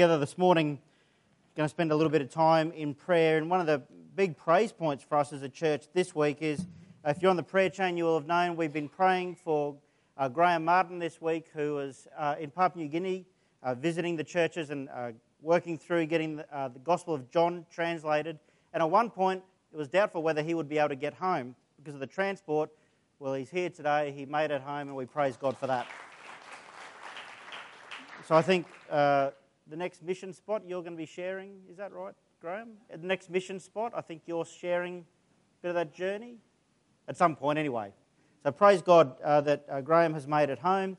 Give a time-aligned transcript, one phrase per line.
[0.00, 0.78] together this morning.
[1.54, 3.36] Going to spend a little bit of time in prayer.
[3.36, 3.82] And one of the
[4.16, 6.66] big praise points for us as a church this week is
[7.04, 9.76] if you're on the prayer chain, you will have known we've been praying for
[10.16, 13.26] uh, Graham Martin this week, who was uh, in Papua New Guinea
[13.62, 15.10] uh, visiting the churches and uh,
[15.42, 18.38] working through getting the, uh, the Gospel of John translated.
[18.72, 21.54] And at one point, it was doubtful whether he would be able to get home
[21.76, 22.70] because of the transport.
[23.18, 24.14] Well, he's here today.
[24.16, 25.86] He made it home, and we praise God for that.
[28.26, 29.32] So I think uh,
[29.70, 31.60] the next mission spot you're going to be sharing.
[31.70, 32.70] Is that right, Graham?
[32.90, 36.38] At the next mission spot, I think you're sharing a bit of that journey
[37.06, 37.92] at some point, anyway.
[38.42, 40.96] So praise God uh, that uh, Graham has made it home.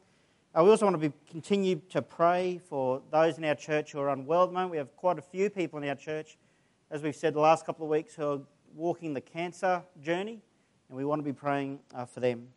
[0.57, 3.99] Uh, we also want to be, continue to pray for those in our church who
[3.99, 4.71] are unwell at the moment.
[4.71, 6.37] We have quite a few people in our church,
[6.89, 8.39] as we've said the last couple of weeks, who are
[8.73, 10.39] walking the cancer journey,
[10.87, 12.47] and we want to be praying uh, for them.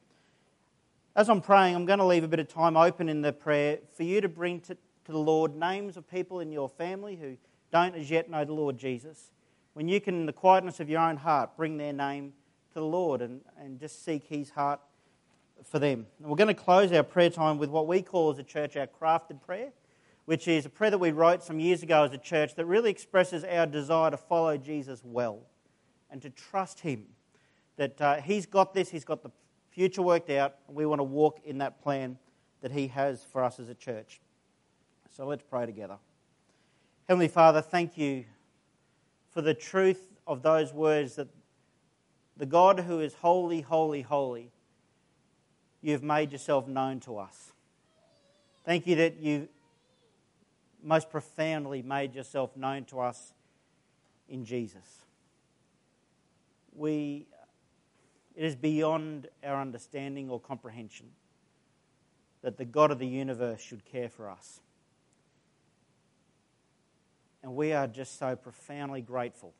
[1.16, 3.78] As I'm praying, I'm going to leave a bit of time open in the prayer
[3.96, 7.36] for you to bring to, to the Lord names of people in your family who
[7.70, 9.30] don't as yet know the Lord Jesus.
[9.74, 12.32] When you can, in the quietness of your own heart, bring their name
[12.72, 14.80] to the Lord and, and just seek His heart
[15.64, 16.06] for them.
[16.20, 18.76] And we're going to close our prayer time with what we call as a church
[18.76, 19.72] our crafted prayer,
[20.24, 22.90] which is a prayer that we wrote some years ago as a church that really
[22.90, 25.40] expresses our desire to follow Jesus well
[26.10, 27.04] and to trust Him.
[27.76, 29.30] That uh, He's got this, He's got the
[29.70, 32.18] future worked out, and we want to walk in that plan
[32.60, 34.20] that He has for us as a church.
[35.16, 35.98] So let's pray together.
[37.08, 38.24] Heavenly Father, thank you
[39.30, 41.28] for the truth of those words that
[42.36, 44.50] the God who is holy, holy, holy,
[45.80, 47.52] you've made yourself known to us.
[48.64, 49.48] Thank you that you
[50.82, 53.34] most profoundly made yourself known to us
[54.28, 55.04] in Jesus.
[56.74, 57.28] We,
[58.34, 61.06] it is beyond our understanding or comprehension
[62.42, 64.58] that the God of the universe should care for us.
[67.44, 69.52] And we are just so profoundly grateful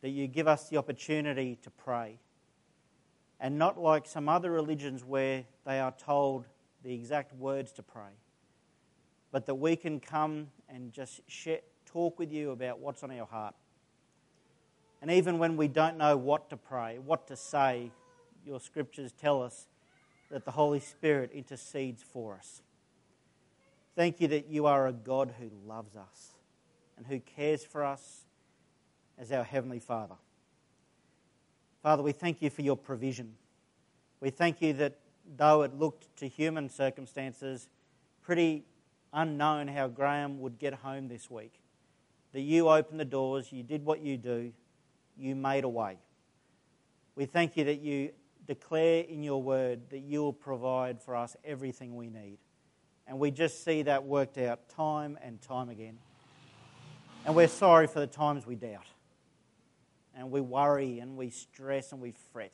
[0.00, 2.20] that you give us the opportunity to pray.
[3.40, 6.46] And not like some other religions where they are told
[6.84, 8.12] the exact words to pray,
[9.32, 13.26] but that we can come and just share, talk with you about what's on our
[13.26, 13.56] heart.
[15.02, 17.90] And even when we don't know what to pray, what to say,
[18.46, 19.66] your scriptures tell us
[20.30, 22.62] that the Holy Spirit intercedes for us.
[23.96, 26.34] Thank you that you are a God who loves us
[26.98, 28.26] and who cares for us
[29.18, 30.16] as our Heavenly Father.
[31.82, 33.34] Father, we thank you for your provision.
[34.20, 34.98] We thank you that
[35.36, 37.68] though it looked to human circumstances
[38.20, 38.64] pretty
[39.12, 41.54] unknown how Graham would get home this week,
[42.32, 44.52] that you opened the doors, you did what you do,
[45.16, 45.98] you made a way.
[47.14, 48.10] We thank you that you
[48.46, 52.38] declare in your word that you will provide for us everything we need.
[53.06, 55.98] And we just see that worked out time and time again.
[57.24, 58.86] And we're sorry for the times we doubt.
[60.16, 62.52] And we worry and we stress and we fret.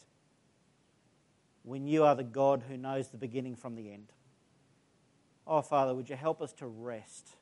[1.62, 4.12] When you are the God who knows the beginning from the end.
[5.46, 7.36] Oh, Father, would you help us to rest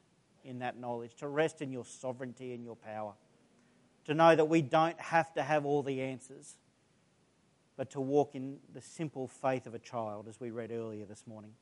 [0.44, 3.14] in that knowledge, to rest in your sovereignty and your power,
[4.04, 6.56] to know that we don't have to have all the answers,
[7.76, 11.24] but to walk in the simple faith of a child, as we read earlier this
[11.26, 11.52] morning.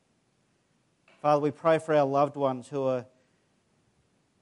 [1.20, 3.04] Father, we pray for our loved ones who are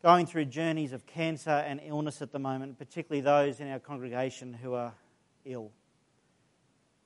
[0.03, 4.55] going through journeys of cancer and illness at the moment, particularly those in our congregation
[4.55, 4.95] who are
[5.45, 5.71] ill.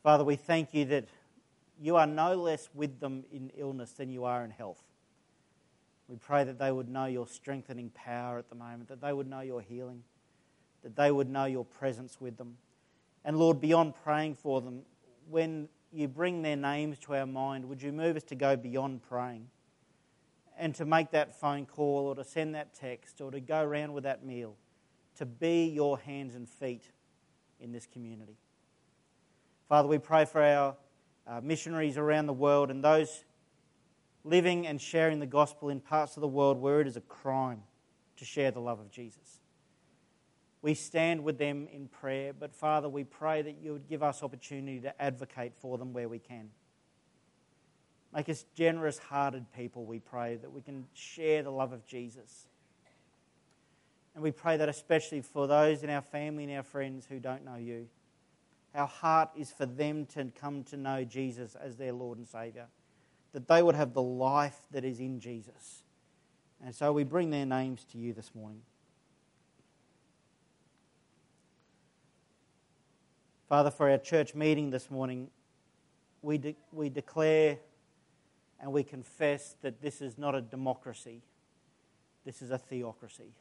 [0.02, 1.06] Father, we thank you that
[1.80, 4.82] you are no less with them in illness than you are in health.
[6.08, 9.28] We pray that they would know your strengthening power at the moment, that they would
[9.28, 10.02] know your healing,
[10.82, 12.56] that they would know your presence with them.
[13.24, 14.82] And Lord, beyond praying for them,
[15.30, 19.02] when you bring their names to our mind, would you move us to go beyond
[19.08, 19.48] praying?
[20.62, 23.92] And to make that phone call or to send that text or to go around
[23.92, 24.54] with that meal,
[25.16, 26.84] to be your hands and feet
[27.58, 28.36] in this community.
[29.68, 30.76] Father, we pray for our
[31.26, 33.24] uh, missionaries around the world and those
[34.22, 37.64] living and sharing the gospel in parts of the world where it is a crime
[38.16, 39.40] to share the love of Jesus.
[40.62, 44.22] We stand with them in prayer, but Father, we pray that you would give us
[44.22, 46.50] opportunity to advocate for them where we can.
[48.14, 52.46] Make us generous hearted people, we pray, that we can share the love of Jesus.
[54.14, 57.44] And we pray that especially for those in our family and our friends who don't
[57.44, 57.88] know you.
[58.74, 62.66] Our heart is for them to come to know Jesus as their Lord and Saviour,
[63.32, 65.82] that they would have the life that is in Jesus.
[66.64, 68.60] And so we bring their names to you this morning.
[73.48, 75.28] Father, for our church meeting this morning,
[76.22, 77.58] we, de- we declare
[78.62, 81.20] and we confess that this is not a democracy,
[82.24, 83.34] this is a theocracy.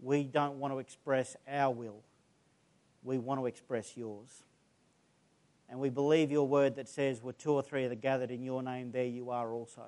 [0.00, 2.02] We don't want to express our will,
[3.04, 4.42] we want to express yours.
[5.70, 8.62] And we believe your word that says, where two or three are gathered in your
[8.62, 9.86] name, there you are also.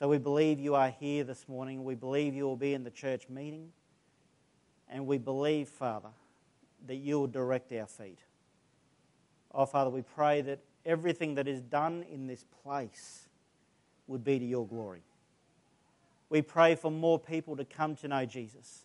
[0.00, 1.84] So we believe you are here this morning.
[1.84, 3.68] We believe you will be in the church meeting.
[4.88, 6.08] And we believe, Father,
[6.88, 8.18] that you will direct our feet.
[9.52, 13.28] Oh, Father, we pray that everything that is done in this place
[14.06, 15.02] would be to your glory.
[16.28, 18.84] We pray for more people to come to know Jesus.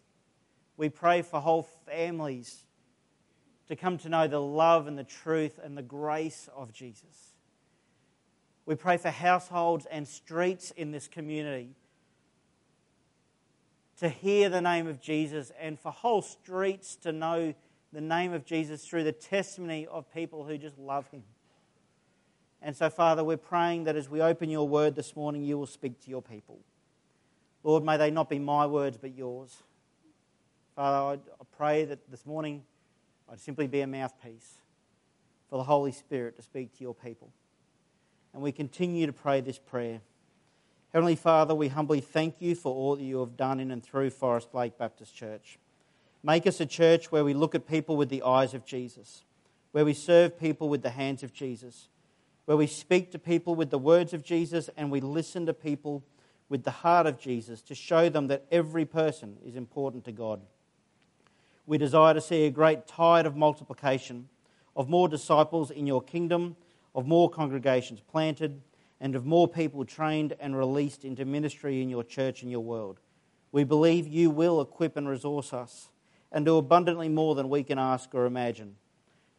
[0.77, 2.63] We pray for whole families
[3.67, 7.33] to come to know the love and the truth and the grace of Jesus.
[8.65, 11.69] We pray for households and streets in this community
[13.99, 17.53] to hear the name of Jesus and for whole streets to know
[17.91, 21.23] the name of Jesus through the testimony of people who just love him.
[22.61, 25.65] And so, Father, we're praying that as we open your word this morning, you will
[25.65, 26.59] speak to your people.
[27.63, 29.63] Lord, may they not be my words, but yours.
[30.75, 32.63] Father, I pray that this morning
[33.31, 34.55] I'd simply be a mouthpiece
[35.49, 37.29] for the Holy Spirit to speak to your people.
[38.33, 40.01] And we continue to pray this prayer.
[40.93, 44.09] Heavenly Father, we humbly thank you for all that you have done in and through
[44.09, 45.59] Forest Lake Baptist Church.
[46.23, 49.23] Make us a church where we look at people with the eyes of Jesus,
[49.71, 51.89] where we serve people with the hands of Jesus,
[52.49, 56.03] where we speak to people with the words of Jesus, and we listen to people
[56.49, 60.41] with the heart of Jesus to show them that every person is important to God.
[61.67, 64.29] We desire to see a great tide of multiplication,
[64.75, 66.55] of more disciples in your kingdom,
[66.95, 68.61] of more congregations planted,
[68.99, 72.99] and of more people trained and released into ministry in your church and your world.
[73.51, 75.89] We believe you will equip and resource us
[76.31, 78.77] and do abundantly more than we can ask or imagine.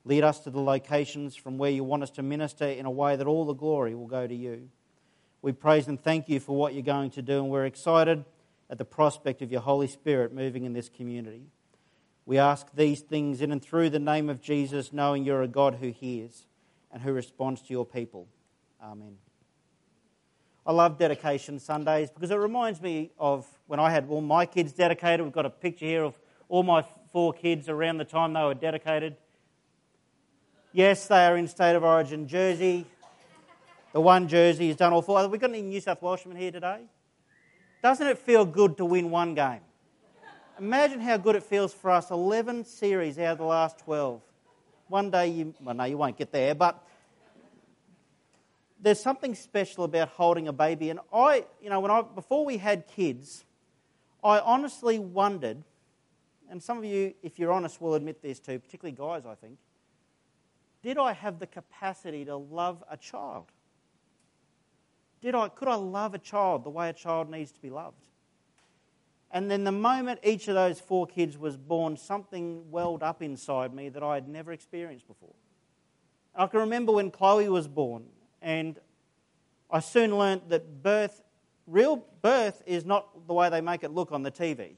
[0.05, 3.17] Lead us to the locations from where you want us to minister in a way
[3.17, 4.69] that all the glory will go to you.
[5.43, 8.25] We praise and thank you for what you're going to do, and we're excited
[8.69, 11.43] at the prospect of your Holy Spirit moving in this community.
[12.27, 15.77] We ask these things in and through the name of Jesus, knowing you're a God
[15.77, 16.47] who hears
[16.93, 18.29] and who responds to your people.
[18.83, 19.17] Amen.
[20.67, 24.73] I love dedication Sundays because it reminds me of when I had all my kids
[24.73, 25.25] dedicated.
[25.25, 26.15] We've got a picture here of
[26.49, 29.17] all my four kids around the time they were dedicated.
[30.73, 32.87] Yes, they are in state of origin jersey.
[33.93, 35.19] The one jersey is done all four.
[35.19, 36.83] Have we got any New South Welshmen here today?
[37.83, 39.63] Doesn't it feel good to win one game?
[40.61, 44.21] Imagine how good it feels for us 11 series out of the last 12.
[44.87, 46.87] One day you, well, no, you won't get there, but
[48.81, 50.91] there's something special about holding a baby.
[50.91, 53.45] And I, you know, when I, before we had kids,
[54.23, 55.65] I honestly wondered,
[56.49, 59.59] and some of you, if you're honest, will admit this too, particularly guys, I think,
[60.83, 63.47] did I have the capacity to love a child?
[65.21, 68.07] Did I, could I love a child the way a child needs to be loved?
[69.31, 73.73] And then the moment each of those four kids was born, something welled up inside
[73.73, 75.35] me that I had never experienced before.
[76.35, 78.07] I can remember when Chloe was born,
[78.41, 78.79] and
[79.71, 81.23] I soon learnt that birth,
[81.67, 84.77] real birth, is not the way they make it look on the TV.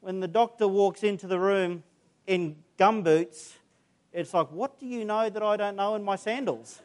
[0.00, 1.84] When the doctor walks into the room
[2.26, 3.54] in gumboots,
[4.12, 6.80] it's like, what do you know that I don't know in my sandals?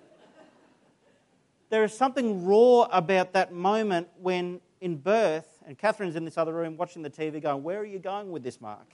[1.69, 6.53] there is something raw about that moment when in birth and Catherine's in this other
[6.53, 8.87] room watching the TV going, Where are you going with this, Mark?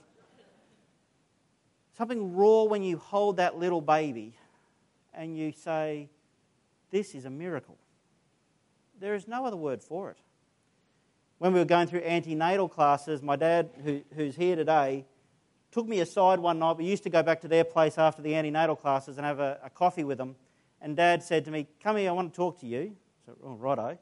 [1.96, 4.34] Something raw when you hold that little baby
[5.12, 6.08] and you say,
[6.90, 7.76] This is a miracle.
[8.98, 10.18] There is no other word for it.
[11.38, 15.04] When we were going through antenatal classes, my dad, who, who's here today,
[15.72, 16.76] took me aside one night.
[16.76, 19.58] We used to go back to their place after the antenatal classes and have a,
[19.64, 20.36] a coffee with them.
[20.80, 22.94] And dad said to me, Come here, I want to talk to you.
[23.26, 23.98] So, oh, righto.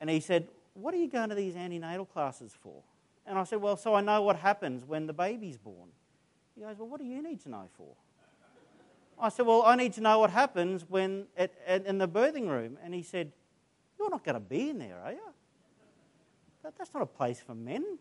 [0.00, 2.82] And he said, what are you going to these antenatal classes for?
[3.26, 5.90] And I said, Well, so I know what happens when the baby's born.
[6.54, 7.94] He goes, Well, what do you need to know for?
[9.18, 12.48] I said, Well, I need to know what happens when at, at, in the birthing
[12.48, 12.78] room.
[12.82, 13.32] And he said,
[13.98, 15.20] You're not going to be in there, are you?
[16.62, 17.98] That, that's not a place for men.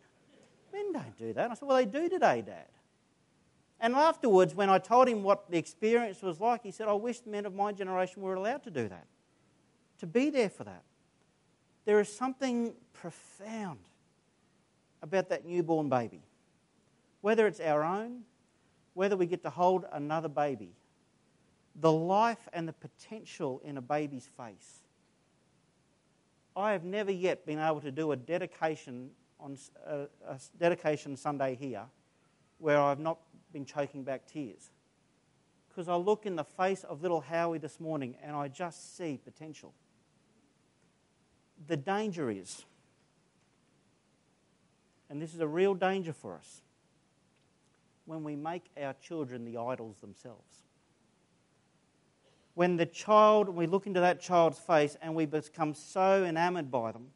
[0.71, 1.43] Men don't do that.
[1.43, 2.67] And I said, Well, they do today, Dad.
[3.79, 7.25] And afterwards, when I told him what the experience was like, he said, I wish
[7.25, 9.07] men of my generation were allowed to do that,
[9.99, 10.83] to be there for that.
[11.85, 13.79] There is something profound
[15.01, 16.21] about that newborn baby.
[17.21, 18.23] Whether it's our own,
[18.93, 20.73] whether we get to hold another baby,
[21.75, 24.79] the life and the potential in a baby's face.
[26.55, 31.55] I have never yet been able to do a dedication on a, a dedication Sunday
[31.55, 31.83] here
[32.57, 33.19] where I've not
[33.51, 34.71] been choking back tears.
[35.69, 39.19] Because I look in the face of little Howie this morning and I just see
[39.23, 39.73] potential
[41.67, 42.63] the danger is
[45.09, 46.61] and this is a real danger for us,
[48.05, 50.63] when we make our children the idols themselves.
[52.53, 56.91] When the child, we look into that child's face and we become so enamored by
[56.91, 57.07] them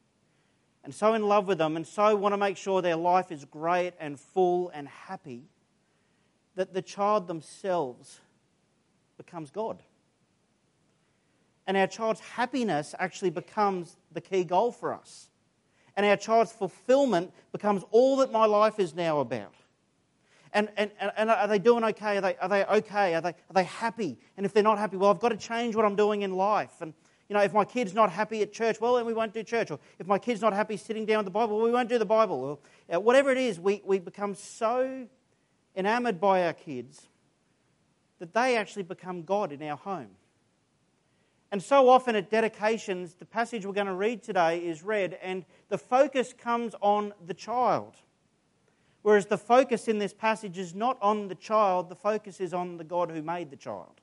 [0.84, 3.44] and so in love with them and so want to make sure their life is
[3.46, 5.44] great and full and happy
[6.56, 8.20] that the child themselves
[9.16, 9.82] becomes God.
[11.66, 15.30] And our child's happiness actually becomes the key goal for us.
[15.96, 19.54] And our child's fulfillment becomes all that my life is now about.
[20.52, 22.18] And, and, and are they doing okay?
[22.18, 23.14] Are they, are they okay?
[23.14, 24.18] Are they, are they happy?
[24.36, 26.80] And if they're not happy, well, I've got to change what I'm doing in life.
[26.80, 26.92] And,
[27.28, 29.70] you know, if my kid's not happy at church, well, then we won't do church.
[29.70, 31.98] Or if my kid's not happy sitting down with the Bible, well, we won't do
[31.98, 32.36] the Bible.
[32.44, 32.58] Or
[32.94, 35.06] uh, whatever it is, we, we become so
[35.74, 37.08] enamored by our kids
[38.18, 40.10] that they actually become God in our home.
[41.50, 45.44] And so often at dedications, the passage we're going to read today is read, and
[45.68, 47.94] the focus comes on the child.
[49.02, 52.76] Whereas the focus in this passage is not on the child, the focus is on
[52.76, 54.00] the God who made the child.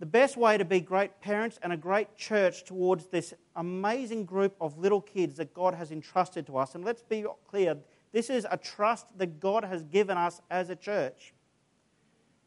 [0.00, 4.54] The best way to be great parents and a great church towards this amazing group
[4.60, 7.76] of little kids that God has entrusted to us, and let's be clear,
[8.12, 11.34] this is a trust that God has given us as a church.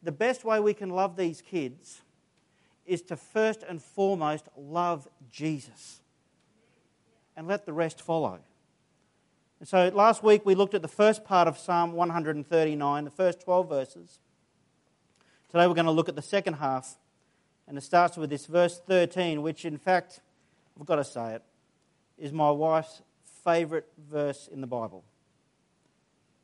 [0.01, 2.01] The best way we can love these kids
[2.85, 6.01] is to first and foremost love Jesus
[7.35, 8.39] and let the rest follow.
[9.59, 13.41] And so last week we looked at the first part of Psalm 139, the first
[13.41, 14.19] 12 verses.
[15.49, 16.97] Today we're going to look at the second half,
[17.71, 20.19] and it starts with this verse 13, which in fact,
[20.77, 21.41] I've got to say it,
[22.17, 23.01] is my wife's
[23.45, 25.05] favourite verse in the Bible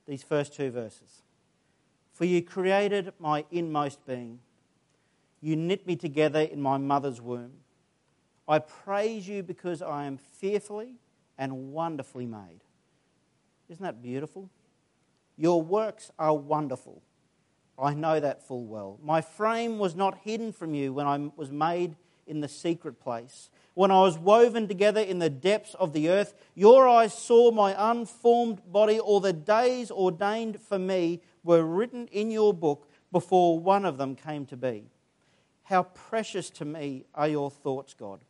[0.07, 1.23] these first two verses.
[2.13, 4.39] For you created my inmost being,
[5.41, 7.51] you knit me together in my mother's womb.
[8.47, 10.93] I praise you because I am fearfully
[11.37, 12.61] and wonderfully made.
[13.67, 14.49] Isn't that beautiful?
[15.35, 17.01] Your works are wonderful.
[17.79, 18.99] I know that full well.
[19.03, 23.49] My frame was not hidden from you when I was made in the secret place.
[23.75, 27.75] When I was woven together in the depths of the earth, your eyes saw my
[27.91, 28.99] unformed body.
[28.99, 34.15] All the days ordained for me were written in your book before one of them
[34.15, 34.89] came to be.
[35.63, 38.21] How precious to me are your thoughts, God.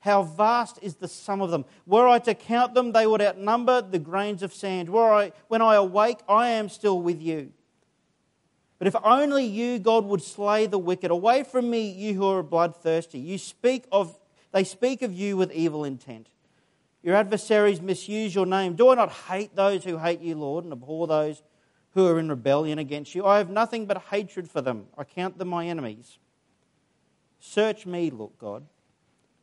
[0.00, 1.64] How vast is the sum of them.
[1.86, 4.88] Were I to count them, they would outnumber the grains of sand.
[4.94, 7.52] I, when I awake, I am still with you.
[8.78, 11.10] But if only you, God, would slay the wicked.
[11.10, 13.18] Away from me, you who are bloodthirsty.
[13.18, 14.16] You speak of,
[14.52, 16.28] they speak of you with evil intent.
[17.02, 18.74] Your adversaries misuse your name.
[18.74, 21.42] Do I not hate those who hate you, Lord, and abhor those
[21.94, 23.26] who are in rebellion against you?
[23.26, 24.86] I have nothing but hatred for them.
[24.96, 26.18] I count them my enemies.
[27.40, 28.64] Search me, look, God,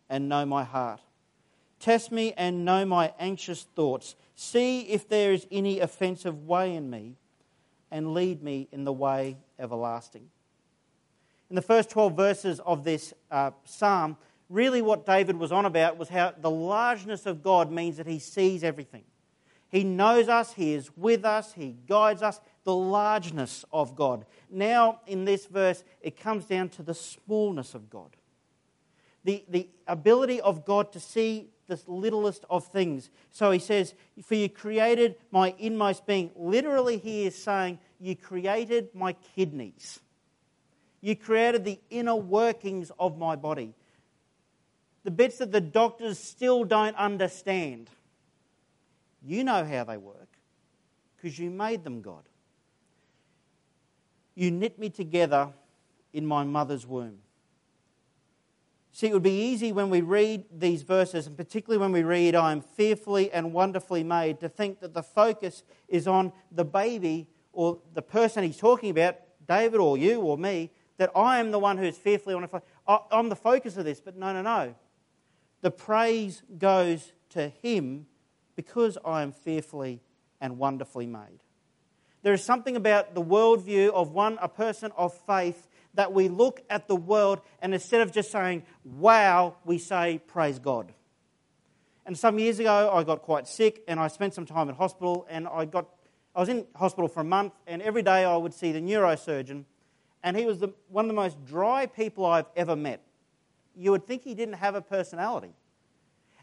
[0.10, 1.02] and know my heart.
[1.80, 4.16] Test me and know my anxious thoughts.
[4.36, 7.16] See if there is any offensive way in me
[7.96, 10.28] and lead me in the way everlasting.
[11.50, 14.18] In the first 12 verses of this uh, psalm,
[14.50, 18.20] really what David was on about was how the largeness of God means that he
[18.20, 19.06] sees everything.
[19.70, 24.26] He knows us, he is with us, he guides us, the largeness of God.
[24.50, 28.18] Now, in this verse, it comes down to the smallness of God.
[29.24, 33.10] The, the ability of God to see the littlest of things.
[33.32, 36.32] So he says, For you created my inmost being.
[36.36, 40.00] Literally, he is saying, You created my kidneys.
[41.02, 43.74] You created the inner workings of my body.
[45.04, 47.90] The bits that the doctors still don't understand.
[49.24, 50.28] You know how they work
[51.16, 52.24] because you made them, God.
[54.36, 55.54] You knit me together
[56.12, 57.20] in my mother's womb.
[58.92, 62.34] See, it would be easy when we read these verses, and particularly when we read,
[62.34, 67.28] I am fearfully and wonderfully made, to think that the focus is on the baby
[67.56, 69.16] or the person he's talking about,
[69.48, 72.62] David or you or me, that I am the one who's fearfully wonderfully.
[72.88, 74.76] I'm the focus of this, but no, no, no.
[75.62, 78.06] The praise goes to him
[78.56, 80.02] because I am fearfully
[80.40, 81.42] and wonderfully made.
[82.22, 86.62] There is something about the worldview of one, a person of faith, that we look
[86.70, 90.94] at the world and instead of just saying, wow, we say, praise God.
[92.06, 95.26] And some years ago, I got quite sick and I spent some time in hospital
[95.30, 95.88] and I got,
[96.36, 99.64] I was in hospital for a month and every day I would see the neurosurgeon
[100.24, 103.02] and he was the, one of the most dry people I've ever met.
[103.76, 105.54] You would think he didn't have a personality.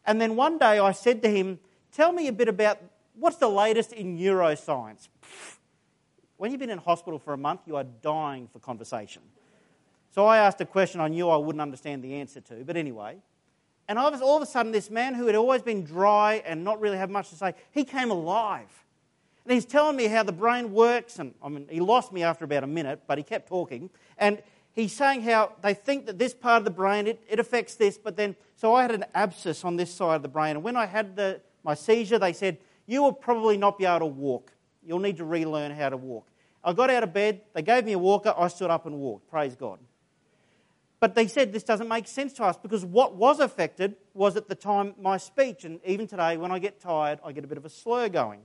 [0.06, 1.58] And then one day I said to him,
[1.92, 2.78] tell me a bit about
[3.14, 5.08] what's the latest in neuroscience?
[6.38, 9.22] When you've been in hospital for a month, you are dying for conversation.
[10.10, 13.18] So I asked a question I knew I wouldn't understand the answer to, but anyway.
[13.86, 16.98] And all of a sudden, this man who had always been dry and not really
[16.98, 18.81] had much to say, he came alive.
[19.44, 21.18] And he's telling me how the brain works.
[21.18, 23.90] And I mean, he lost me after about a minute, but he kept talking.
[24.18, 27.74] And he's saying how they think that this part of the brain, it, it affects
[27.74, 27.98] this.
[27.98, 30.56] But then, so I had an abscess on this side of the brain.
[30.56, 34.00] And when I had the, my seizure, they said, You will probably not be able
[34.00, 34.52] to walk.
[34.84, 36.28] You'll need to relearn how to walk.
[36.64, 37.40] I got out of bed.
[37.54, 38.32] They gave me a walker.
[38.36, 39.28] I stood up and walked.
[39.28, 39.78] Praise God.
[41.00, 44.48] But they said this doesn't make sense to us because what was affected was at
[44.48, 45.64] the time my speech.
[45.64, 48.42] And even today, when I get tired, I get a bit of a slur going.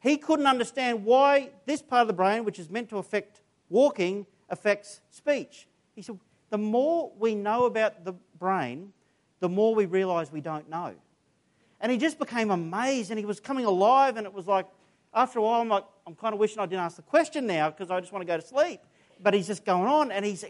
[0.00, 4.26] He couldn't understand why this part of the brain, which is meant to affect walking,
[4.48, 5.66] affects speech.
[5.94, 6.18] He said,
[6.50, 8.92] the more we know about the brain,
[9.40, 10.94] the more we realize we don't know.
[11.80, 14.66] And he just became amazed and he was coming alive, and it was like,
[15.12, 17.70] after a while, I'm like, I'm kind of wishing I didn't ask the question now
[17.70, 18.80] because I just want to go to sleep.
[19.20, 20.44] But he's just going on, and he's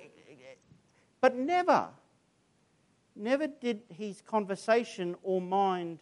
[1.20, 1.88] but never,
[3.14, 6.00] never did his conversation or mind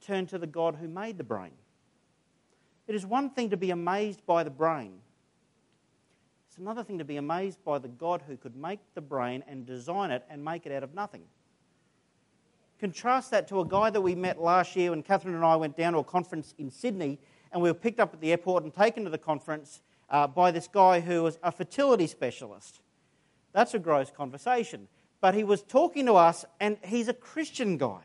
[0.00, 1.52] turn to the God who made the brain.
[2.90, 4.94] It is one thing to be amazed by the brain,
[6.48, 9.64] it's another thing to be amazed by the God who could make the brain and
[9.64, 11.22] design it and make it out of nothing.
[12.80, 15.76] Contrast that to a guy that we met last year when Catherine and I went
[15.76, 17.20] down to a conference in Sydney
[17.52, 20.50] and we were picked up at the airport and taken to the conference uh, by
[20.50, 22.80] this guy who was a fertility specialist.
[23.52, 24.88] That's a gross conversation.
[25.20, 28.00] But he was talking to us, and he's a Christian guy.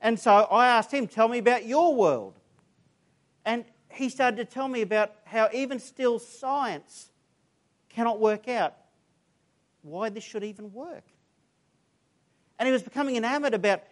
[0.00, 2.38] And so I asked him, Tell me about your world.
[3.44, 7.10] And he started to tell me about how even still science
[7.88, 8.74] cannot work out
[9.82, 11.04] why this should even work.
[12.58, 13.82] And he was becoming enamored about,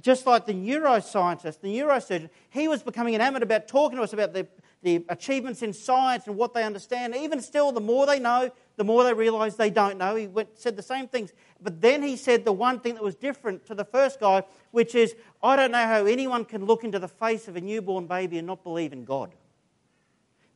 [0.00, 4.34] just like the neuroscientist, the neurosurgeon, he was becoming enamored about talking to us about
[4.34, 4.46] the,
[4.82, 7.16] the achievements in science and what they understand.
[7.16, 10.14] Even still, the more they know, the more they realize they don't know.
[10.14, 11.32] He went, said the same things.
[11.60, 14.94] But then he said the one thing that was different to the first guy, which
[14.94, 18.38] is, I don't know how anyone can look into the face of a newborn baby
[18.38, 19.34] and not believe in God.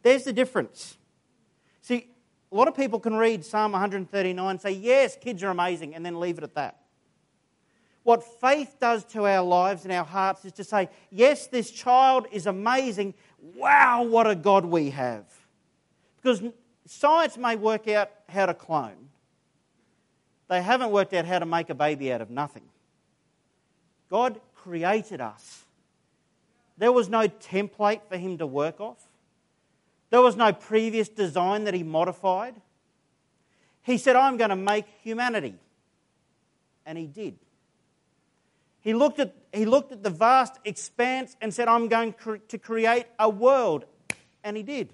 [0.03, 0.97] There's the difference.
[1.81, 2.07] See,
[2.53, 6.07] a lot of people can read Psalm 139 and say, Yes, kids are amazing, and
[6.07, 6.79] then leave it at that.
[8.05, 12.29] What faith does to our lives and our hearts is to say, Yes, this child
[12.31, 13.15] is amazing.
[13.57, 15.25] Wow, what a God we have.
[16.23, 16.41] Because
[16.87, 19.09] Science may work out how to clone,
[20.49, 22.65] they haven't worked out how to make a baby out of nothing.
[24.11, 25.65] God created us.
[26.77, 28.99] There was no template for him to work off.
[30.11, 32.55] There was no previous design that he modified.
[33.83, 35.55] He said, I'm going to make humanity.
[36.85, 37.39] And he did.
[38.81, 42.15] He looked at, he looked at the vast expanse and said, I'm going
[42.49, 43.85] to create a world.
[44.45, 44.93] And he did.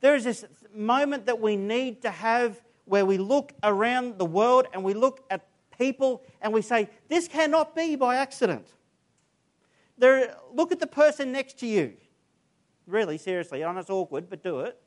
[0.00, 4.66] There is this moment that we need to have where we look around the world
[4.72, 5.46] and we look at
[5.78, 8.66] people and we say, This cannot be by accident.
[9.98, 11.94] There, look at the person next to you.
[12.86, 14.80] Really, seriously, I know it's awkward, but do it.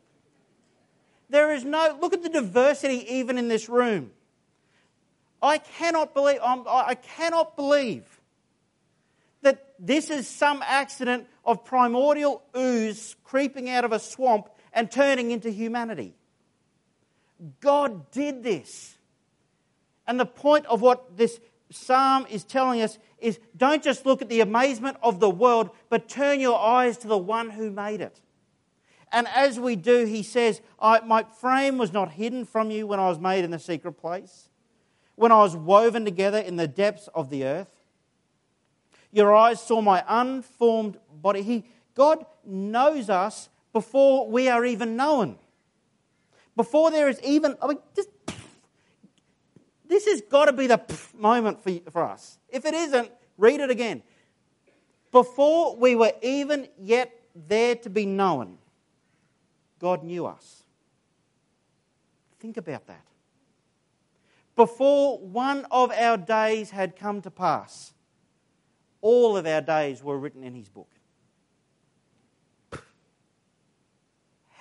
[1.30, 4.12] There is no, look at the diversity even in this room.
[5.42, 8.22] I cannot believe, um, I cannot believe
[9.42, 15.32] that this is some accident of primordial ooze creeping out of a swamp and turning
[15.32, 16.16] into humanity.
[17.60, 18.98] God did this.
[20.08, 24.30] And the point of what this psalm is telling us is don't just look at
[24.30, 28.20] the amazement of the world, but turn your eyes to the one who made it.
[29.12, 33.10] And as we do, he says, My frame was not hidden from you when I
[33.10, 34.50] was made in the secret place,
[35.16, 37.68] when I was woven together in the depths of the earth.
[39.12, 41.42] Your eyes saw my unformed body.
[41.42, 45.38] He, God knows us before we are even known.
[46.56, 48.10] Before there is even, I mean, just,
[49.88, 50.82] this has got to be the
[51.18, 52.38] moment for, for us.
[52.50, 54.04] If it isn't, read it again.
[55.12, 58.58] Before we were even yet there to be known,
[59.80, 60.64] God knew us.
[62.40, 63.06] Think about that.
[64.56, 67.94] Before one of our days had come to pass,
[69.02, 70.90] all of our days were written in His book.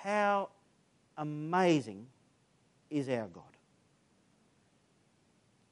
[0.03, 0.49] How
[1.15, 2.07] amazing
[2.89, 3.43] is our God?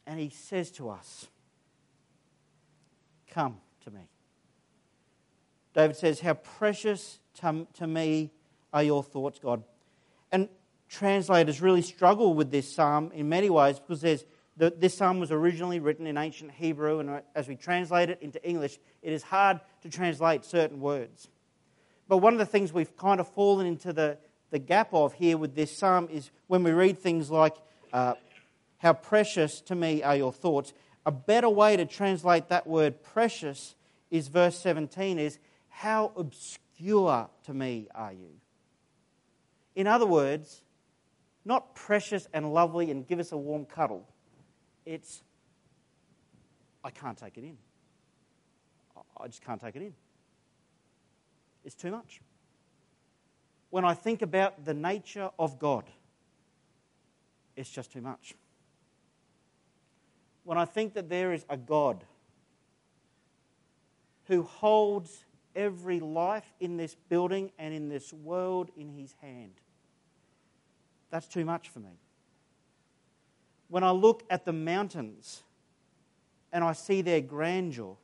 [0.06, 1.28] And He says to us,
[3.32, 4.02] Come to me.
[5.74, 8.32] David says, How precious to, to me
[8.72, 9.64] are your thoughts, God.
[10.32, 10.48] And
[10.88, 14.26] translators really struggle with this psalm in many ways because there's,
[14.58, 18.44] the, this psalm was originally written in ancient Hebrew, and as we translate it into
[18.48, 21.30] English, it is hard to translate certain words.
[22.10, 24.18] But one of the things we've kind of fallen into the,
[24.50, 27.56] the gap of here with this psalm is when we read things like,
[27.94, 28.16] uh,
[28.80, 30.74] How precious to me are your thoughts.
[31.06, 33.76] a better way to translate that word precious
[34.12, 35.38] is verse 17 is
[35.70, 38.32] how obscure to me are you?
[39.76, 40.64] In other words,
[41.46, 44.08] not precious and lovely and give us a warm cuddle.
[44.84, 45.24] It's,
[46.84, 47.58] I can't take it in.
[49.16, 49.94] I just can't take it in.
[51.70, 52.20] It's too much.
[53.70, 55.84] When I think about the nature of God,
[57.56, 58.34] it's just too much.
[60.46, 62.04] When I think that there is a God
[64.26, 69.54] who holds every life in this building and in this world in his hand,
[71.12, 72.00] that's too much for me.
[73.68, 75.44] When I look at the mountains
[76.52, 77.96] and I see their grandeur,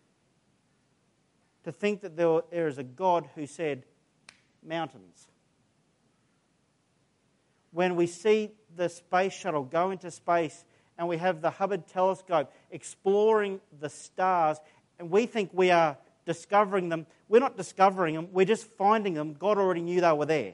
[1.66, 3.84] to think that there, there is a God who said,
[4.64, 5.28] mountains.
[7.72, 10.64] When we see the space shuttle go into space
[10.98, 14.60] and we have the Hubble telescope exploring the stars,
[15.00, 19.34] and we think we are discovering them, we're not discovering them, we're just finding them.
[19.34, 20.54] God already knew they were there.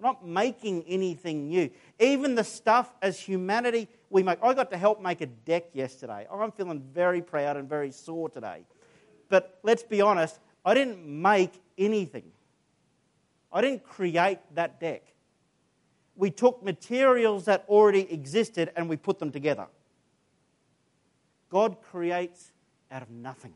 [0.00, 1.70] We're not making anything new.
[2.00, 4.38] Even the stuff as humanity we make.
[4.42, 6.26] I got to help make a deck yesterday.
[6.32, 8.64] I'm feeling very proud and very sore today
[9.32, 12.32] but let's be honest, I didn't make anything.
[13.50, 15.04] I didn't create that deck.
[16.16, 19.68] We took materials that already existed and we put them together.
[21.48, 22.52] God creates
[22.90, 23.54] out of nothing.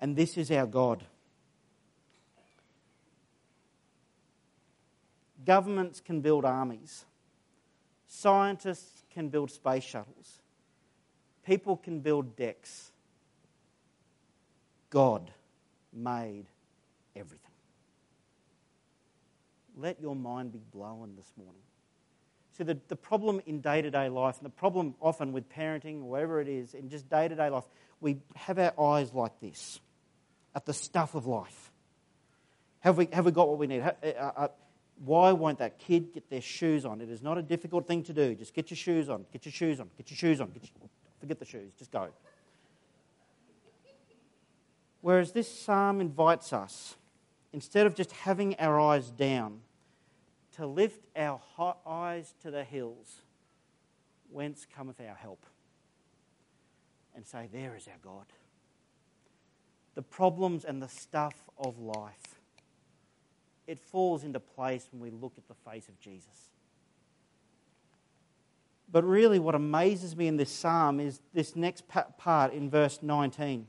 [0.00, 1.02] And this is our God.
[5.44, 7.04] Governments can build armies.
[8.06, 10.38] Scientists can build space shuttles.
[11.44, 12.92] People can build decks.
[14.96, 15.30] God
[15.92, 16.46] made
[17.14, 17.50] everything.
[19.76, 21.60] Let your mind be blown this morning.
[22.56, 26.04] See, the, the problem in day to day life, and the problem often with parenting,
[26.04, 27.64] wherever it is, in just day to day life,
[28.00, 29.80] we have our eyes like this
[30.54, 31.72] at the stuff of life.
[32.80, 33.82] Have we, have we got what we need?
[33.82, 34.48] Uh, uh, uh,
[35.04, 37.02] why won't that kid get their shoes on?
[37.02, 38.34] It is not a difficult thing to do.
[38.34, 40.52] Just get your shoes on, get your shoes on, get your shoes on.
[40.54, 40.88] Your,
[41.20, 42.08] forget the shoes, just go.
[45.06, 46.96] Whereas this psalm invites us,
[47.52, 49.60] instead of just having our eyes down,
[50.56, 51.40] to lift our
[51.86, 53.22] eyes to the hills,
[54.32, 55.46] whence cometh our help,
[57.14, 58.24] and say, There is our God.
[59.94, 62.40] The problems and the stuff of life,
[63.68, 66.50] it falls into place when we look at the face of Jesus.
[68.90, 71.84] But really, what amazes me in this psalm is this next
[72.18, 73.68] part in verse 19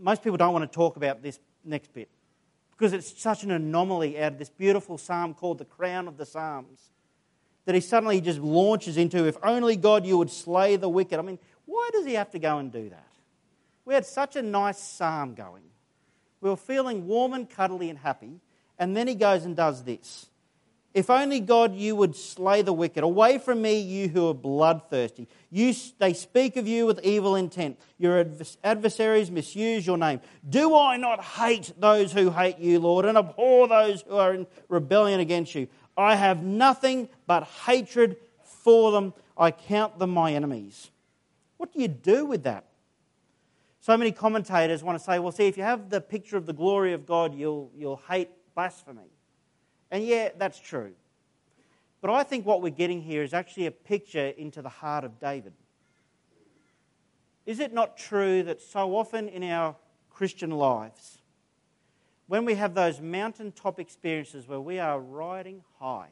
[0.00, 2.08] most people don't want to talk about this next bit
[2.72, 6.26] because it's such an anomaly out of this beautiful psalm called the Crown of the
[6.26, 6.90] Psalms
[7.64, 11.18] that he suddenly just launches into if only God you would slay the wicked.
[11.18, 13.06] I mean, why does he have to go and do that?
[13.84, 15.62] We had such a nice psalm going.
[16.40, 18.40] We were feeling warm and cuddly and happy,
[18.78, 20.26] and then he goes and does this.
[20.94, 23.02] If only God you would slay the wicked.
[23.02, 25.26] Away from me, you who are bloodthirsty.
[25.50, 27.78] You, they speak of you with evil intent.
[27.98, 28.26] Your
[28.62, 30.20] adversaries misuse your name.
[30.46, 34.46] Do I not hate those who hate you, Lord, and abhor those who are in
[34.68, 35.68] rebellion against you?
[35.96, 39.14] I have nothing but hatred for them.
[39.36, 40.90] I count them my enemies.
[41.56, 42.66] What do you do with that?
[43.80, 46.52] So many commentators want to say, well, see, if you have the picture of the
[46.52, 49.10] glory of God, you'll, you'll hate blasphemy.
[49.92, 50.92] And yeah, that's true.
[52.00, 55.20] But I think what we're getting here is actually a picture into the heart of
[55.20, 55.52] David.
[57.44, 59.76] Is it not true that so often in our
[60.10, 61.18] Christian lives,
[62.26, 66.08] when we have those mountaintop experiences where we are riding high,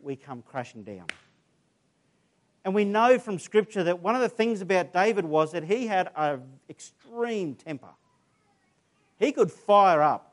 [0.00, 1.06] we come crashing down?
[2.64, 5.86] And we know from Scripture that one of the things about David was that he
[5.86, 7.90] had an extreme temper.
[9.18, 10.31] He could fire up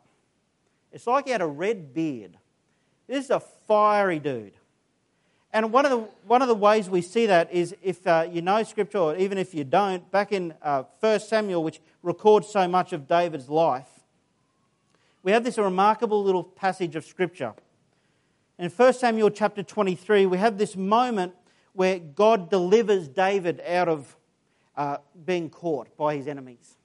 [0.92, 2.38] it's like he had a red beard.
[3.08, 4.54] This is a fiery dude.
[5.52, 5.98] And one of the,
[6.28, 9.38] one of the ways we see that is if uh, you know Scripture, or even
[9.38, 13.88] if you don't, back in uh, 1 Samuel, which records so much of David's life,
[15.24, 17.54] we have this remarkable little passage of Scripture.
[18.60, 21.34] In 1 Samuel chapter 23, we have this moment
[21.74, 24.16] where God delivers David out of
[24.78, 26.76] uh, being caught by his enemies.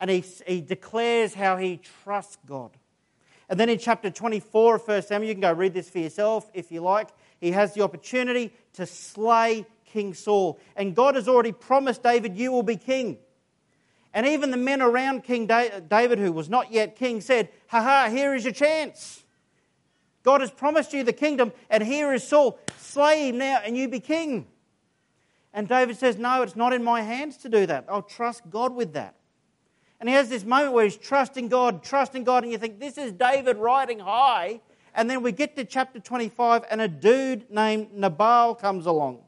[0.00, 2.70] And he, he declares how he trusts God.
[3.48, 6.50] And then in chapter 24 of 1 Samuel, you can go read this for yourself
[6.52, 7.08] if you like.
[7.40, 10.58] He has the opportunity to slay King Saul.
[10.74, 13.18] And God has already promised David, You will be king.
[14.12, 18.08] And even the men around King David, who was not yet king, said, Ha ha,
[18.10, 19.22] here is your chance.
[20.22, 22.58] God has promised you the kingdom, and here is Saul.
[22.78, 24.46] Slay him now, and you be king.
[25.52, 27.84] And David says, No, it's not in my hands to do that.
[27.88, 29.14] I'll trust God with that.
[30.00, 32.98] And he has this moment where he's trusting God, trusting God, and you think, This
[32.98, 34.60] is David riding high.
[34.94, 39.22] And then we get to chapter 25, and a dude named Nabal comes along.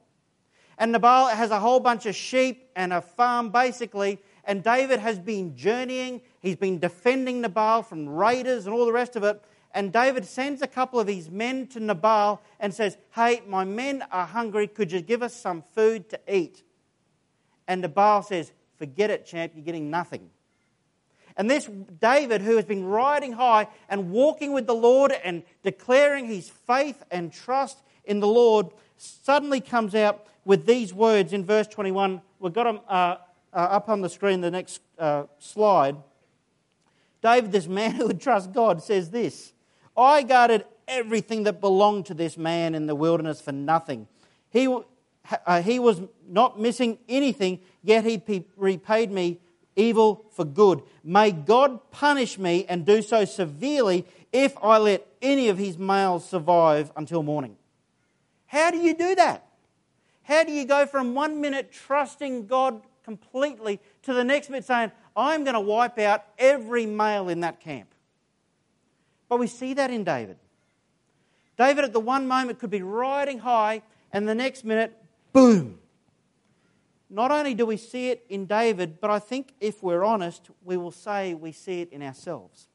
[0.79, 4.19] And Nabal has a whole bunch of sheep and a farm, basically.
[4.45, 6.23] And David has been journeying.
[6.41, 9.43] He's been defending Nabal from raiders and all the rest of it.
[9.75, 14.05] And David sends a couple of his men to Nabal and says, Hey, my men
[14.11, 14.67] are hungry.
[14.67, 16.63] Could you give us some food to eat?
[17.67, 19.53] And Nabal says, Forget it, champ.
[19.55, 20.31] You're getting nothing.
[21.39, 21.71] And this
[22.01, 27.05] David, who has been riding high and walking with the Lord and declaring his faith
[27.13, 32.21] and trust in the Lord, suddenly comes out with these words in verse 21.
[32.41, 33.17] We've got them uh,
[33.53, 35.97] uh, up on the screen, the next uh, slide.
[37.23, 39.53] David, this man who would trust God, says this
[39.97, 44.09] I guarded everything that belonged to this man in the wilderness for nothing.
[44.51, 44.67] He,
[45.47, 49.39] uh, he was not missing anything, yet he repaid me
[49.79, 50.83] evil for good.
[51.03, 56.29] May God punish me and do so severely if I let any of his males
[56.29, 57.57] survive until morning.
[58.47, 59.47] How do you do that?
[60.23, 64.93] How do you go from one minute trusting God completely to the next minute saying,
[65.17, 67.89] I'm going to wipe out every male in that camp?
[69.29, 70.37] But we see that in David.
[71.57, 74.97] David, at the one moment, could be riding high, and the next minute,
[75.33, 75.79] boom.
[77.11, 80.77] Not only do we see it in David, but I think if we're honest, we
[80.77, 82.69] will say we see it in ourselves.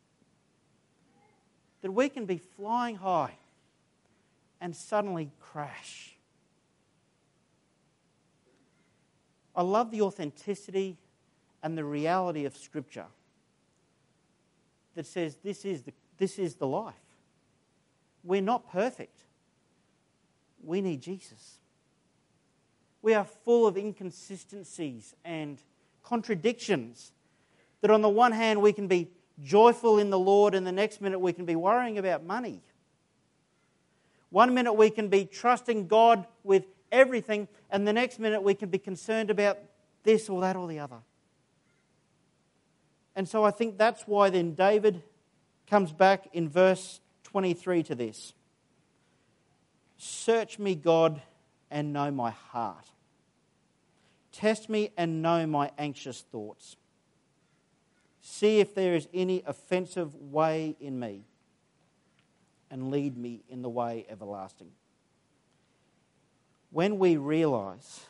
[1.81, 3.35] That we can be flying high
[4.59, 6.15] and suddenly crash.
[9.55, 10.97] I love the authenticity
[11.61, 13.05] and the reality of Scripture
[14.95, 16.93] that says this is the this is the life.
[18.23, 19.17] We're not perfect.
[20.63, 21.59] We need Jesus.
[23.03, 25.61] We are full of inconsistencies and
[26.03, 27.11] contradictions.
[27.81, 29.09] That on the one hand, we can be
[29.43, 32.61] joyful in the Lord, and the next minute, we can be worrying about money.
[34.29, 38.69] One minute, we can be trusting God with everything, and the next minute, we can
[38.69, 39.59] be concerned about
[40.03, 40.99] this or that or the other.
[43.15, 45.03] And so I think that's why then David
[45.69, 48.33] comes back in verse 23 to this
[49.97, 51.21] Search me, God,
[51.69, 52.92] and know my heart.
[54.33, 56.75] Test me and know my anxious thoughts.
[58.21, 61.23] See if there is any offensive way in me,
[62.71, 64.71] and lead me in the way everlasting.
[66.71, 68.01] When we realize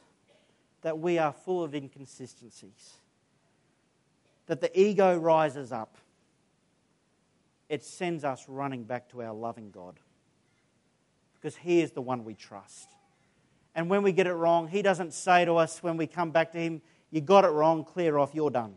[0.84, 2.94] that we are full of inconsistencies,
[4.46, 5.98] that the ego rises up,
[7.68, 10.00] it sends us running back to our loving God.
[11.34, 12.88] Because He is the one we trust.
[13.76, 16.52] And when we get it wrong, He doesn't say to us when we come back
[16.54, 16.82] to Him,
[17.12, 18.76] You got it wrong, clear off, you're done.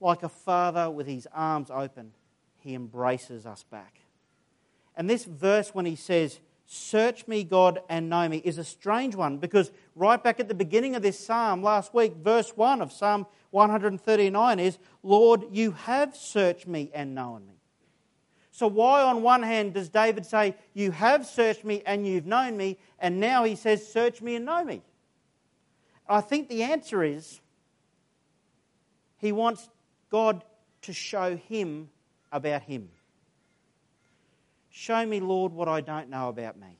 [0.00, 2.12] Like a father with his arms open,
[2.58, 4.00] He embraces us back.
[4.94, 9.14] And this verse, when He says, Search me, God, and know me, is a strange
[9.14, 12.92] one because right back at the beginning of this psalm last week, verse 1 of
[12.92, 17.55] Psalm 139 is, Lord, you have searched me and known me.
[18.56, 22.56] So, why on one hand does David say, You have searched me and you've known
[22.56, 24.80] me, and now he says, Search me and know me?
[26.08, 27.38] I think the answer is
[29.18, 29.68] he wants
[30.10, 30.42] God
[30.80, 31.90] to show him
[32.32, 32.88] about him.
[34.70, 36.78] Show me, Lord, what I don't know about me.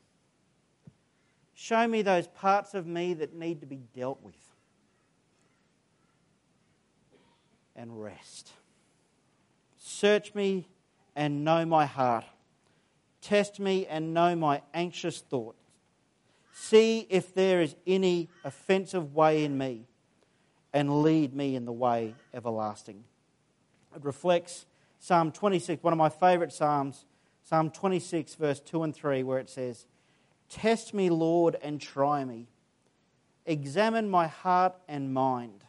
[1.53, 4.35] Show me those parts of me that need to be dealt with.
[7.77, 8.51] And rest.
[9.77, 10.69] Search me
[11.17, 12.25] and know my heart.
[13.21, 15.59] Test me and know my anxious thoughts.
[16.53, 19.87] See if there is any offensive way in me
[20.73, 23.03] and lead me in the way everlasting.
[23.97, 24.67] It reflects
[25.01, 27.05] Psalm 26, one of my favourite Psalms
[27.49, 29.87] Psalm 26, verse 2 and 3, where it says,
[30.49, 32.49] Test me, Lord, and try me.
[33.45, 35.63] Examine my heart and mind.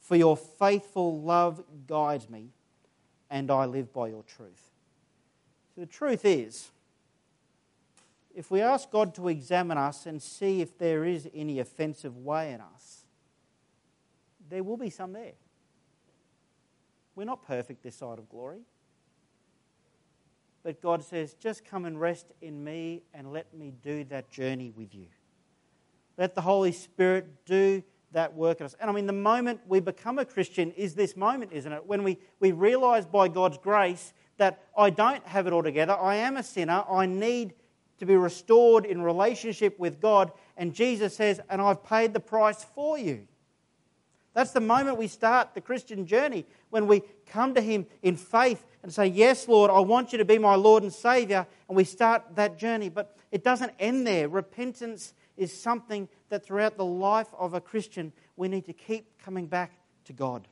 [0.00, 2.48] For your faithful love guides me,
[3.30, 4.70] and I live by your truth.
[5.74, 6.70] So the truth is,
[8.34, 12.52] if we ask God to examine us and see if there is any offensive way
[12.52, 13.04] in us,
[14.48, 15.32] there will be some there.
[17.14, 18.60] We're not perfect this side of glory.
[20.62, 24.72] But God says, just come and rest in me and let me do that journey
[24.76, 25.06] with you.
[26.18, 28.74] Let the Holy Spirit do that work in us.
[28.80, 31.86] And I mean, the moment we become a Christian is this moment, isn't it?
[31.86, 36.16] When we, we realize by God's grace that I don't have it all together, I
[36.16, 37.54] am a sinner, I need
[38.00, 42.64] to be restored in relationship with God, And Jesus says, And I've paid the price
[42.64, 43.28] for you.
[44.32, 48.64] That's the moment we start the Christian journey, when we come to Him in faith
[48.82, 51.46] and say, Yes, Lord, I want you to be my Lord and Savior.
[51.68, 52.88] And we start that journey.
[52.88, 54.28] But it doesn't end there.
[54.28, 59.46] Repentance is something that throughout the life of a Christian, we need to keep coming
[59.46, 59.72] back
[60.04, 60.48] to God.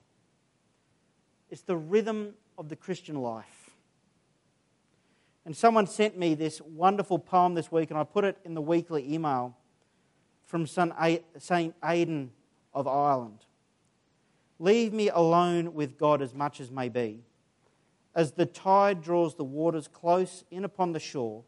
[1.51, 3.71] It's the rhythm of the Christian life.
[5.45, 8.61] And someone sent me this wonderful poem this week, and I put it in the
[8.61, 9.57] weekly email
[10.45, 10.93] from St.
[11.83, 12.31] Aidan
[12.75, 13.45] of Ireland.
[14.59, 17.23] Leave me alone with God as much as may be.
[18.14, 21.45] As the tide draws the waters close in upon the shore,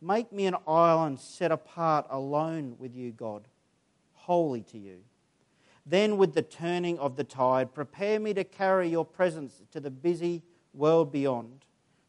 [0.00, 3.48] make me an island set apart alone with you, God,
[4.14, 4.98] holy to you.
[5.84, 9.90] Then, with the turning of the tide, prepare me to carry your presence to the
[9.90, 10.42] busy
[10.74, 11.64] world beyond,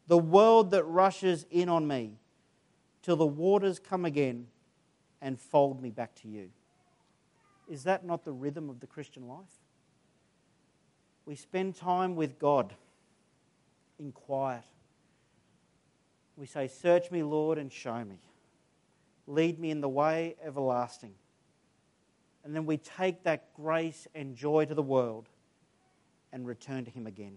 [0.06, 2.18] the world that rushes in on me,
[3.02, 4.46] till the waters come again
[5.22, 6.50] and fold me back to you.
[7.68, 9.60] Is that not the rhythm of the Christian life?
[11.24, 12.74] We spend time with God
[13.98, 14.64] in quiet.
[16.40, 18.18] We say, Search me, Lord, and show me.
[19.26, 21.12] Lead me in the way everlasting.
[22.42, 25.28] And then we take that grace and joy to the world
[26.32, 27.36] and return to Him again.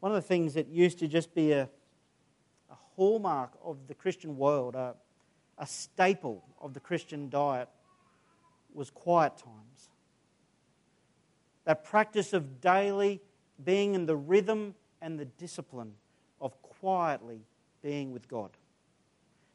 [0.00, 4.36] One of the things that used to just be a, a hallmark of the Christian
[4.36, 4.94] world, a,
[5.56, 7.70] a staple of the Christian diet,
[8.74, 9.88] was quiet times.
[11.64, 13.22] That practice of daily
[13.64, 15.94] being in the rhythm and the discipline
[16.42, 16.52] of
[16.84, 17.40] quietly
[17.82, 18.50] being with God.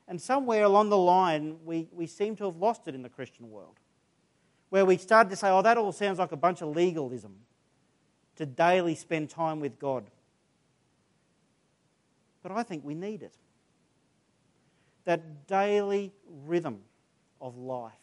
[0.08, 3.52] And somewhere along the line, we, we seem to have lost it in the Christian
[3.52, 3.76] world,
[4.72, 7.36] where we started to say, oh, that all sounds like a bunch of legalism
[8.38, 10.06] to daily spend time with God.
[12.42, 13.36] But I think we need it.
[15.06, 16.12] That daily
[16.48, 16.80] rhythm
[17.40, 17.94] of life,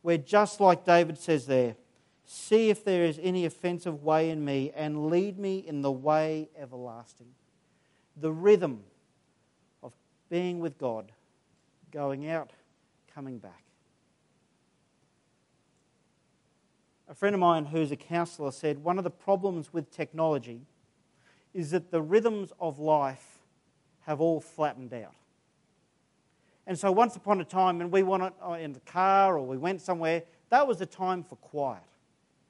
[0.00, 1.76] where just like David says there,
[2.24, 6.48] see if there is any offensive way in me and lead me in the way
[6.58, 7.34] everlasting.
[8.16, 8.82] The rhythm
[9.82, 9.92] of
[10.28, 11.12] being with God,
[11.90, 12.50] going out,
[13.14, 13.64] coming back.
[17.08, 20.62] A friend of mine who's a counselor said one of the problems with technology
[21.52, 23.40] is that the rhythms of life
[24.02, 25.14] have all flattened out.
[26.66, 29.80] And so, once upon a time, when we went in the car or we went
[29.80, 31.82] somewhere, that was the time for quiet.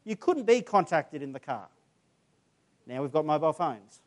[0.05, 1.69] You couldn't be contacted in the car.
[2.87, 4.01] Now we've got mobile phones.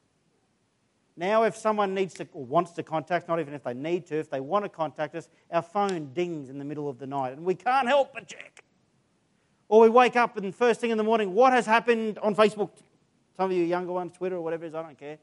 [1.15, 4.17] Now, if someone needs to or wants to contact, not even if they need to,
[4.17, 7.33] if they want to contact us, our phone dings in the middle of the night
[7.33, 8.63] and we can't help but check.
[9.69, 12.71] Or we wake up and first thing in the morning, what has happened on Facebook?
[13.37, 15.19] Some of you younger ones, Twitter or whatever it is, I don't care.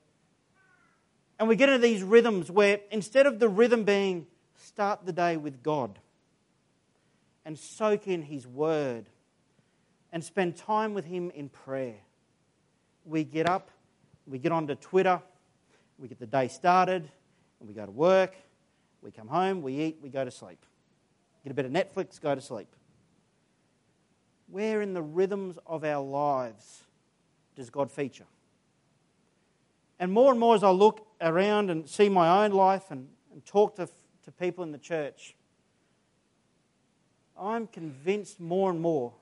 [1.38, 4.26] And we get into these rhythms where instead of the rhythm being
[4.56, 5.98] start the day with God
[7.44, 9.06] and soak in His Word
[10.12, 11.96] and spend time with Him in prayer,
[13.04, 13.70] we get up,
[14.26, 15.20] we get onto Twitter
[16.00, 17.08] we get the day started,
[17.60, 18.34] and we go to work,
[19.02, 20.64] we come home, we eat, we go to sleep.
[21.44, 22.68] Get a bit of Netflix, go to sleep.
[24.48, 26.84] Where in the rhythms of our lives
[27.54, 28.26] does God feature?
[29.98, 33.44] And more and more as I look around and see my own life and, and
[33.44, 33.88] talk to,
[34.24, 35.34] to people in the church,
[37.38, 39.12] I'm convinced more and more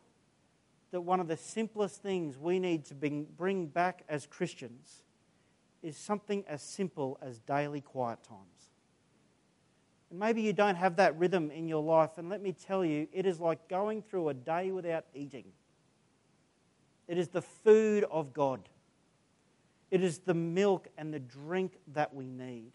[0.93, 5.03] that one of the simplest things we need to bring, bring back as Christians
[5.83, 8.71] is something as simple as daily quiet times.
[10.11, 13.09] And maybe you don't have that rhythm in your life, and let me tell you,
[13.13, 15.45] it is like going through a day without eating.
[17.07, 18.69] It is the food of God,
[19.91, 22.73] it is the milk and the drink that we need.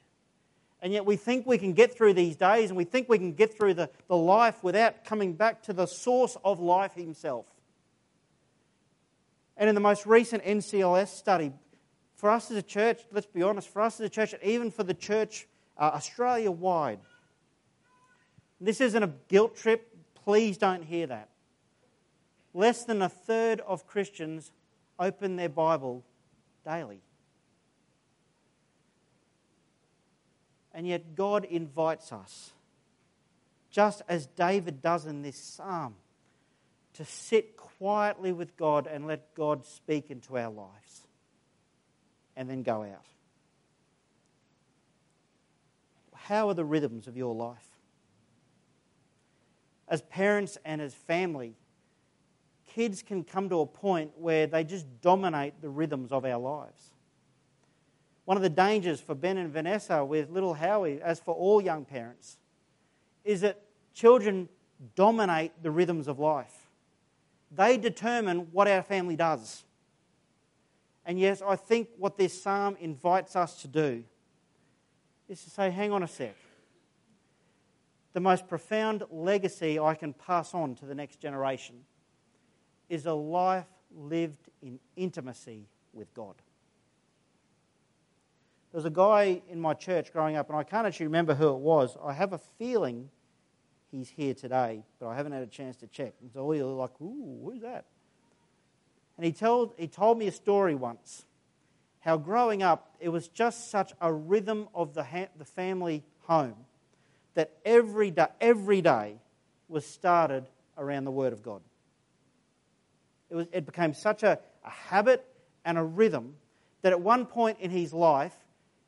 [0.82, 3.32] And yet we think we can get through these days and we think we can
[3.32, 7.46] get through the, the life without coming back to the source of life Himself.
[9.56, 11.54] And in the most recent NCLS study,
[12.24, 14.84] for us as a church, let's be honest, for us as a church, even for
[14.84, 15.46] the church
[15.78, 17.02] uh, Australia wide,
[18.62, 19.94] this isn't a guilt trip.
[20.24, 21.28] Please don't hear that.
[22.54, 24.52] Less than a third of Christians
[24.98, 26.02] open their Bible
[26.64, 27.02] daily.
[30.74, 32.54] And yet, God invites us,
[33.70, 35.96] just as David does in this psalm,
[36.94, 41.03] to sit quietly with God and let God speak into our lives
[42.36, 43.06] and then go out.
[46.14, 47.68] How are the rhythms of your life?
[49.88, 51.56] As parents and as family,
[52.74, 56.92] kids can come to a point where they just dominate the rhythms of our lives.
[58.26, 61.84] One of the dangers for Ben and Vanessa with little Howie, as for all young
[61.84, 62.38] parents,
[63.26, 63.62] is that
[63.94, 64.48] children
[64.96, 66.70] dominate the rhythms of life.
[67.52, 69.66] They determine what our family does.
[71.06, 74.04] And yes, I think what this psalm invites us to do
[75.28, 76.36] is to say, hang on a sec.
[78.14, 81.76] The most profound legacy I can pass on to the next generation
[82.90, 86.36] is a life lived in intimacy with God.
[88.72, 91.50] There was a guy in my church growing up, and I can't actually remember who
[91.50, 91.98] it was.
[92.04, 93.10] I have a feeling
[93.92, 96.14] he's here today, but I haven't had a chance to check.
[96.22, 97.86] And so all you're like, ooh, who's that?
[99.18, 101.26] And he told, he told me a story once
[102.04, 106.56] how growing up, it was just such a rhythm of the, ha- the family home
[107.34, 109.16] that every day, every day
[109.70, 110.46] was started
[110.78, 111.62] around the Word of God.
[113.30, 115.26] It, was, it became such a, a habit
[115.64, 116.36] and a rhythm
[116.82, 118.36] that at one point in his life,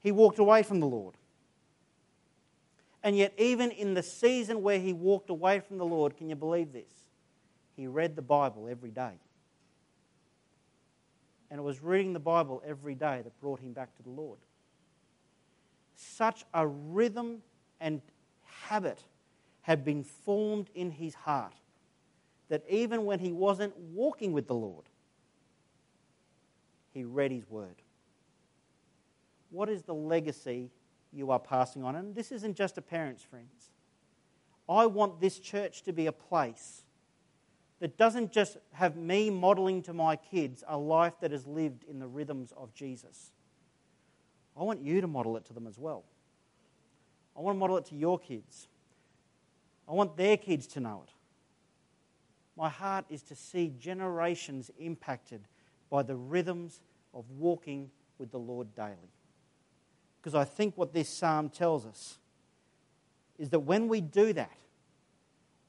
[0.01, 1.15] he walked away from the Lord.
[3.01, 6.35] And yet, even in the season where he walked away from the Lord, can you
[6.35, 6.91] believe this?
[7.77, 9.13] He read the Bible every day.
[11.55, 14.39] And it was reading the Bible every day that brought him back to the Lord.
[15.95, 17.43] Such a rhythm
[17.79, 18.01] and
[18.43, 19.01] habit
[19.61, 21.53] had been formed in his heart
[22.49, 24.83] that even when he wasn't walking with the Lord,
[26.93, 27.81] he read his word.
[29.49, 30.71] What is the legacy
[31.13, 31.95] you are passing on?
[31.95, 33.71] And this isn't just a parent's friends.
[34.67, 36.83] I want this church to be a place
[37.85, 41.99] that doesn't just have me modeling to my kids a life that is lived in
[41.99, 43.29] the rhythms of Jesus.
[44.59, 46.03] I want you to model it to them as well.
[47.37, 48.69] I want to model it to your kids.
[49.87, 51.13] I want their kids to know it.
[52.57, 55.41] My heart is to see generations impacted
[55.91, 56.81] by the rhythms
[57.13, 59.13] of walking with the Lord daily.
[60.19, 62.17] Because I think what this psalm tells us
[63.37, 64.57] is that when we do that,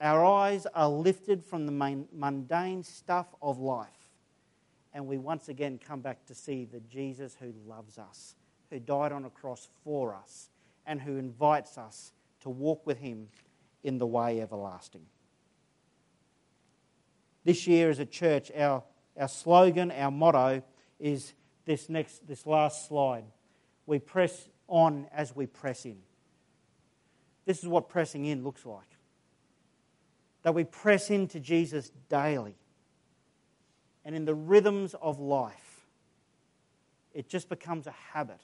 [0.01, 3.89] our eyes are lifted from the mundane stuff of life,
[4.93, 8.35] and we once again come back to see the Jesus who loves us,
[8.71, 10.51] who died on a cross for us,
[10.87, 13.29] and who invites us to walk with him
[13.83, 15.07] in the way everlasting.
[17.45, 18.83] This year, as a church, our,
[19.19, 20.63] our slogan, our motto
[20.99, 21.33] is
[21.65, 23.25] this next, this last slide.
[23.87, 25.99] We press on as we press in.
[27.45, 28.96] This is what pressing in looks like
[30.47, 32.55] that we press into Jesus daily.
[34.05, 35.89] And in the rhythms of life,
[37.13, 38.39] it just becomes a habit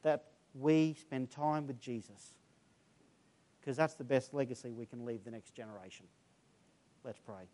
[0.00, 2.32] that we spend time with Jesus.
[3.60, 6.06] Because that's the best legacy we can leave the next generation.
[7.04, 7.44] Let's pray.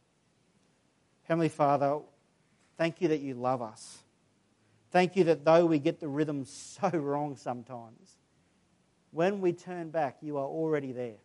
[1.25, 1.99] Heavenly Father,
[2.79, 3.99] thank you that you love us.
[4.93, 8.19] Thank you that though we get the rhythm so wrong sometimes,
[9.11, 11.17] when we turn back, you are already there.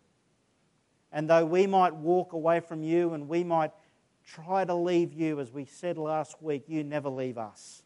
[1.16, 3.72] And though we might walk away from you and we might
[4.28, 7.84] try to leave you, as we said last week, you never leave us.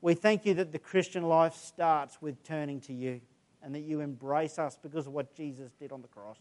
[0.00, 3.20] We thank you that the Christian life starts with turning to you
[3.64, 6.38] and that you embrace us because of what Jesus did on the cross.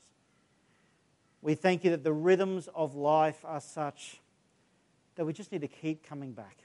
[1.42, 4.22] We thank you that the rhythms of life are such
[5.16, 6.60] that we just need to keep coming back.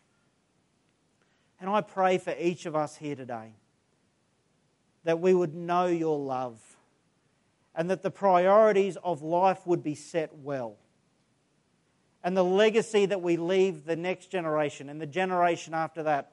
[1.63, 3.55] And I pray for each of us here today
[5.05, 6.76] that we would know your love
[7.77, 10.77] and that the priorities of life would be set well.
[12.25, 16.33] And the legacy that we leave the next generation and the generation after that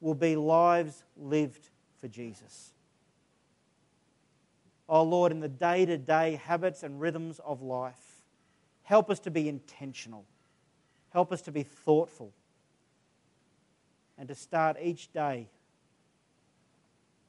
[0.00, 2.72] will be lives lived for Jesus.
[4.88, 8.22] Oh Lord, in the day to day habits and rhythms of life,
[8.82, 10.26] help us to be intentional.
[11.10, 12.32] Help us to be thoughtful.
[14.18, 15.48] And to start each day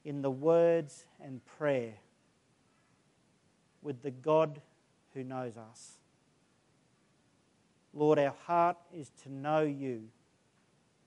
[0.04, 1.94] in the words and prayer
[3.84, 4.60] with the God
[5.12, 5.98] who knows us.
[7.92, 10.08] Lord, our heart is to know you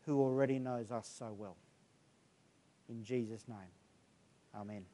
[0.06, 1.58] who already knows us so well.
[2.88, 3.58] In Jesus' name,
[4.56, 4.86] amen.